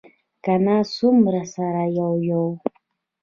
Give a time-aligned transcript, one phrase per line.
[0.43, 2.45] ګڼه څومره سره یو یو.